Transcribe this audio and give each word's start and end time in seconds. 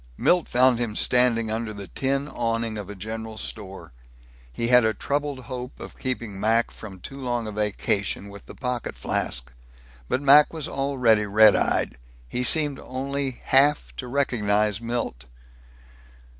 Milt 0.17 0.47
found 0.49 0.79
him 0.79 0.95
standing 0.95 1.51
under 1.51 1.73
the 1.73 1.87
tin 1.87 2.27
awning 2.27 2.75
of 2.79 2.87
the 2.87 2.95
general 2.95 3.37
store. 3.37 3.91
He 4.51 4.67
had 4.69 4.83
a 4.83 4.95
troubled 4.95 5.41
hope 5.41 5.79
of 5.79 5.95
keeping 5.99 6.39
Mac 6.39 6.71
from 6.71 6.99
too 6.99 7.21
long 7.21 7.45
a 7.45 7.51
vacation 7.51 8.29
with 8.29 8.47
the 8.47 8.55
pocket 8.55 8.95
flask. 8.95 9.53
But 10.09 10.19
Mac 10.23 10.53
was 10.53 10.67
already 10.67 11.27
red 11.27 11.55
eyed. 11.55 11.99
He 12.27 12.41
seemed 12.41 12.79
only 12.79 13.41
half 13.45 13.95
to 13.97 14.07
recognize 14.07 14.81
Milt. 14.81 15.25